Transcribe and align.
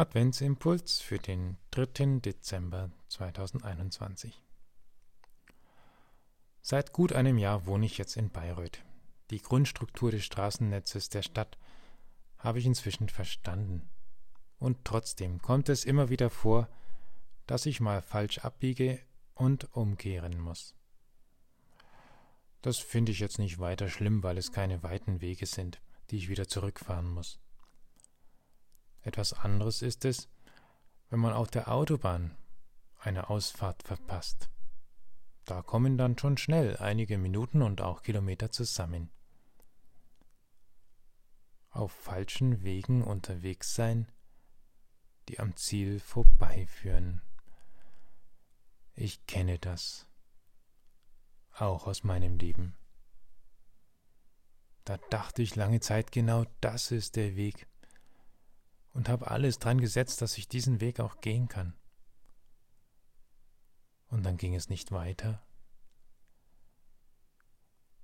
Adventsimpuls 0.00 1.02
für 1.02 1.18
den 1.18 1.58
3. 1.72 2.20
Dezember 2.20 2.90
2021. 3.08 4.42
Seit 6.62 6.94
gut 6.94 7.12
einem 7.12 7.36
Jahr 7.36 7.66
wohne 7.66 7.84
ich 7.84 7.98
jetzt 7.98 8.16
in 8.16 8.30
Bayreuth. 8.30 8.82
Die 9.28 9.42
Grundstruktur 9.42 10.10
des 10.10 10.24
Straßennetzes 10.24 11.10
der 11.10 11.20
Stadt 11.20 11.58
habe 12.38 12.60
ich 12.60 12.64
inzwischen 12.64 13.10
verstanden. 13.10 13.90
Und 14.58 14.86
trotzdem 14.86 15.42
kommt 15.42 15.68
es 15.68 15.84
immer 15.84 16.08
wieder 16.08 16.30
vor, 16.30 16.70
dass 17.46 17.66
ich 17.66 17.78
mal 17.78 18.00
falsch 18.00 18.38
abbiege 18.38 19.00
und 19.34 19.76
umkehren 19.76 20.40
muss. 20.40 20.74
Das 22.62 22.78
finde 22.78 23.12
ich 23.12 23.20
jetzt 23.20 23.38
nicht 23.38 23.58
weiter 23.58 23.90
schlimm, 23.90 24.22
weil 24.22 24.38
es 24.38 24.50
keine 24.50 24.82
weiten 24.82 25.20
Wege 25.20 25.44
sind, 25.44 25.78
die 26.10 26.16
ich 26.16 26.30
wieder 26.30 26.48
zurückfahren 26.48 27.10
muss. 27.10 27.38
Etwas 29.10 29.32
anderes 29.32 29.82
ist 29.82 30.04
es, 30.04 30.28
wenn 31.08 31.18
man 31.18 31.32
auf 31.32 31.50
der 31.50 31.66
Autobahn 31.66 32.36
eine 32.96 33.28
Ausfahrt 33.28 33.82
verpasst. 33.82 34.48
Da 35.46 35.62
kommen 35.62 35.98
dann 35.98 36.16
schon 36.16 36.36
schnell 36.36 36.76
einige 36.76 37.18
Minuten 37.18 37.60
und 37.62 37.80
auch 37.80 38.02
Kilometer 38.02 38.52
zusammen. 38.52 39.10
Auf 41.70 41.90
falschen 41.90 42.62
Wegen 42.62 43.02
unterwegs 43.02 43.74
sein, 43.74 44.06
die 45.28 45.40
am 45.40 45.56
Ziel 45.56 45.98
vorbeiführen. 45.98 47.20
Ich 48.94 49.26
kenne 49.26 49.58
das, 49.58 50.06
auch 51.50 51.88
aus 51.88 52.04
meinem 52.04 52.38
Leben. 52.38 52.76
Da 54.84 54.98
dachte 55.10 55.42
ich 55.42 55.56
lange 55.56 55.80
Zeit 55.80 56.12
genau, 56.12 56.44
das 56.60 56.92
ist 56.92 57.16
der 57.16 57.34
Weg 57.34 57.66
und 58.92 59.08
habe 59.08 59.30
alles 59.30 59.58
dran 59.58 59.80
gesetzt, 59.80 60.22
dass 60.22 60.38
ich 60.38 60.48
diesen 60.48 60.80
Weg 60.80 61.00
auch 61.00 61.20
gehen 61.20 61.48
kann. 61.48 61.74
Und 64.08 64.24
dann 64.24 64.36
ging 64.36 64.54
es 64.54 64.68
nicht 64.68 64.90
weiter. 64.90 65.42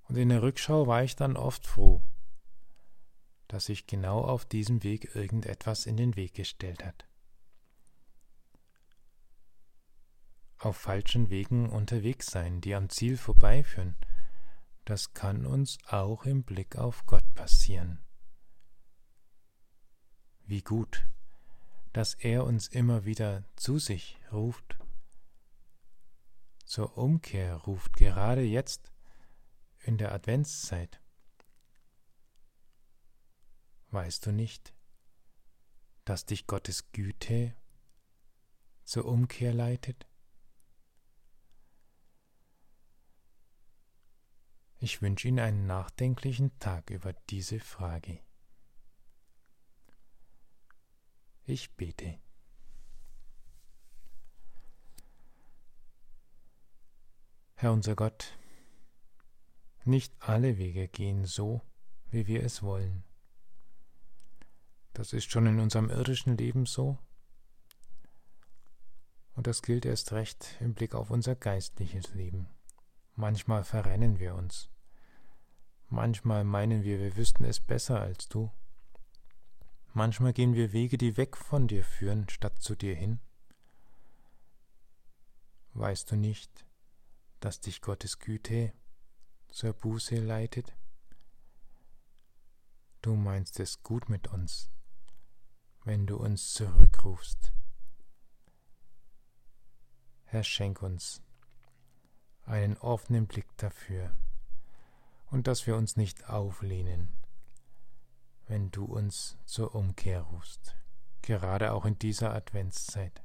Und 0.03 0.15
in 0.15 0.29
der 0.29 0.41
Rückschau 0.41 0.87
war 0.87 1.03
ich 1.03 1.15
dann 1.17 1.35
oft 1.35 1.67
froh, 1.67 2.01
dass 3.49 3.65
sich 3.65 3.87
genau 3.87 4.21
auf 4.21 4.45
diesem 4.45 4.83
Weg 4.83 5.15
irgendetwas 5.15 5.85
in 5.85 5.97
den 5.97 6.15
Weg 6.15 6.33
gestellt 6.33 6.85
hat. 6.85 7.05
Auf 10.59 10.77
falschen 10.77 11.29
Wegen 11.29 11.69
unterwegs 11.69 12.27
sein, 12.27 12.61
die 12.61 12.73
am 12.73 12.89
Ziel 12.89 13.17
vorbeiführen, 13.17 13.95
das 14.85 15.13
kann 15.13 15.45
uns 15.45 15.77
auch 15.87 16.25
im 16.25 16.43
Blick 16.43 16.77
auf 16.77 17.05
Gott 17.05 17.35
passieren. 17.35 17.99
Wie 20.47 20.61
gut, 20.61 21.05
dass 21.91 22.13
er 22.13 22.45
uns 22.45 22.69
immer 22.69 23.03
wieder 23.03 23.43
zu 23.57 23.79
sich 23.79 24.17
ruft, 24.31 24.77
zur 26.63 26.97
Umkehr 26.97 27.53
ruft, 27.53 27.97
gerade 27.97 28.43
jetzt 28.43 28.93
in 29.81 29.97
der 29.97 30.13
Adventszeit. 30.13 31.01
Weißt 33.91 34.25
du 34.25 34.31
nicht, 34.31 34.73
dass 36.05 36.25
dich 36.25 36.47
Gottes 36.47 36.93
Güte 36.93 37.53
zur 38.85 39.03
Umkehr 39.03 39.53
leitet? 39.53 40.07
Ich 44.79 45.01
wünsche 45.01 45.27
Ihnen 45.27 45.39
einen 45.39 45.67
nachdenklichen 45.67 46.57
Tag 46.59 46.89
über 46.89 47.11
diese 47.29 47.59
Frage. 47.59 48.21
Ich 51.49 51.77
bete. 51.77 52.19
Herr 57.55 57.71
unser 57.71 57.95
Gott, 57.95 58.37
nicht 59.85 60.13
alle 60.19 60.57
Wege 60.57 60.89
gehen 60.89 61.23
so, 61.23 61.61
wie 62.11 62.27
wir 62.27 62.43
es 62.43 62.63
wollen. 62.63 63.05
Das 64.91 65.13
ist 65.13 65.31
schon 65.31 65.47
in 65.47 65.61
unserem 65.61 65.89
irdischen 65.89 66.35
Leben 66.35 66.65
so. 66.65 66.97
Und 69.33 69.47
das 69.47 69.61
gilt 69.61 69.85
erst 69.85 70.11
recht 70.11 70.57
im 70.59 70.73
Blick 70.73 70.93
auf 70.93 71.11
unser 71.11 71.35
geistliches 71.35 72.13
Leben. 72.13 72.49
Manchmal 73.15 73.63
verrennen 73.63 74.19
wir 74.19 74.35
uns. 74.35 74.69
Manchmal 75.87 76.43
meinen 76.43 76.83
wir, 76.83 76.99
wir 76.99 77.15
wüssten 77.15 77.45
es 77.45 77.61
besser 77.61 78.01
als 78.01 78.27
du. 78.27 78.51
Manchmal 79.97 80.31
gehen 80.31 80.53
wir 80.53 80.73
Wege, 80.73 80.95
die 80.95 81.17
weg 81.17 81.35
von 81.35 81.67
dir 81.67 81.83
führen, 81.83 82.29
statt 82.29 82.61
zu 82.61 82.75
dir 82.75 82.93
hin. 82.93 83.19
Weißt 85.73 86.11
du 86.11 86.15
nicht, 86.15 86.67
dass 87.39 87.61
dich 87.61 87.81
Gottes 87.81 88.19
Güte 88.19 88.73
zur 89.47 89.73
Buße 89.73 90.17
leitet? 90.17 90.75
Du 93.01 93.15
meinst 93.15 93.59
es 93.59 93.81
gut 93.81 94.07
mit 94.07 94.27
uns, 94.27 94.69
wenn 95.83 96.05
du 96.05 96.17
uns 96.17 96.53
zurückrufst. 96.53 97.51
Herr, 100.25 100.43
schenk 100.43 100.83
uns 100.83 101.23
einen 102.43 102.77
offenen 102.77 103.25
Blick 103.25 103.47
dafür 103.57 104.15
und 105.31 105.47
dass 105.47 105.65
wir 105.65 105.75
uns 105.75 105.97
nicht 105.97 106.29
auflehnen 106.29 107.17
wenn 108.47 108.71
du 108.71 108.85
uns 108.85 109.37
zur 109.45 109.75
Umkehr 109.75 110.21
rufst, 110.21 110.75
gerade 111.21 111.73
auch 111.73 111.85
in 111.85 111.99
dieser 111.99 112.33
Adventszeit. 112.33 113.21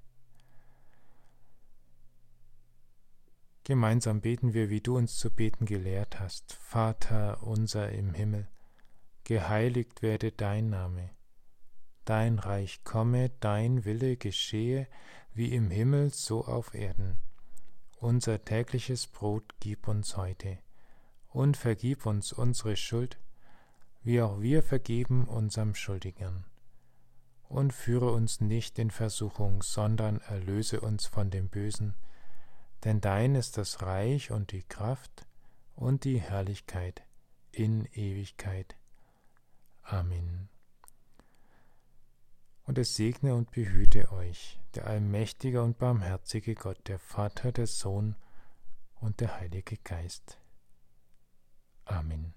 Gemeinsam 3.65 4.21
beten 4.21 4.55
wir, 4.55 4.71
wie 4.71 4.81
du 4.81 4.97
uns 4.97 5.17
zu 5.17 5.31
beten 5.31 5.67
gelehrt 5.67 6.19
hast. 6.19 6.55
Vater 6.55 7.45
unser 7.45 7.91
im 7.93 8.13
Himmel, 8.13 8.49
geheiligt 9.23 10.03
werde 10.03 10.33
dein 10.33 10.69
Name. 10.69 11.11
Dein 12.05 12.41
Reich 12.41 12.83
komme, 12.83 13.31
dein 13.39 13.85
Wille 13.85 14.17
geschehe, 14.17 14.89
wie 15.33 15.55
im 15.55 15.71
Himmel 15.71 16.11
so 16.11 16.45
auf 16.45 16.75
Erden. 16.75 17.19
Unser 17.99 18.45
tägliches 18.45 19.07
Brot 19.07 19.55
gib 19.61 19.87
uns 19.87 20.17
heute, 20.17 20.59
und 21.29 21.57
vergib 21.57 22.05
uns 22.05 22.33
unsere 22.33 22.75
Schuld, 22.75 23.21
wie 24.03 24.21
auch 24.21 24.41
wir 24.41 24.63
vergeben 24.63 25.25
unserem 25.25 25.75
Schuldigern. 25.75 26.45
Und 27.49 27.73
führe 27.73 28.11
uns 28.13 28.41
nicht 28.41 28.79
in 28.79 28.91
Versuchung, 28.91 29.63
sondern 29.63 30.21
erlöse 30.23 30.81
uns 30.81 31.07
von 31.07 31.31
dem 31.31 31.49
Bösen, 31.49 31.95
denn 32.85 33.01
dein 33.01 33.35
ist 33.35 33.59
das 33.59 33.83
Reich 33.83 34.31
und 34.31 34.53
die 34.53 34.63
Kraft 34.63 35.27
und 35.75 36.05
die 36.05 36.21
Herrlichkeit 36.21 37.03
in 37.53 37.87
Ewigkeit. 37.93 38.77
Amen. 39.83 40.49
Und 42.65 42.79
es 42.79 42.97
segne 42.97 43.35
und 43.35 43.51
behüte 43.51 44.11
euch, 44.13 44.61
der 44.75 44.87
allmächtige 44.87 45.63
und 45.63 45.79
barmherzige 45.79 46.55
Gott, 46.55 46.79
der 46.89 46.99
Vater, 46.99 47.53
der 47.53 47.67
Sohn 47.67 48.17
und 48.95 49.21
der 49.21 49.39
Heilige 49.39 49.77
Geist. 49.77 50.39
Amen. 51.85 52.35